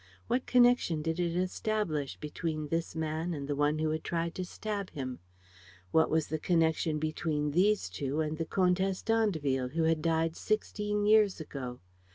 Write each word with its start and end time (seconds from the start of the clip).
What 0.25 0.47
connection 0.47 1.03
did 1.03 1.19
it 1.19 1.35
establish 1.35 2.17
between 2.17 2.69
this 2.69 2.95
man 2.95 3.35
and 3.35 3.47
the 3.47 3.55
one 3.55 3.77
who 3.77 3.91
had 3.91 4.03
tried 4.03 4.33
to 4.33 4.43
stab 4.43 4.89
him? 4.89 5.19
What 5.91 6.09
was 6.09 6.25
the 6.29 6.39
connection 6.39 6.97
between 6.97 7.51
these 7.51 7.87
two 7.87 8.19
and 8.19 8.39
the 8.39 8.45
Comtesse 8.45 9.03
d'Andeville, 9.03 9.67
who 9.69 9.83
had 9.83 10.01
died 10.01 10.35
sixteen 10.35 11.05
years 11.05 11.39
ago? 11.39 11.81